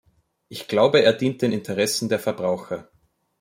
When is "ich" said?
0.49-0.67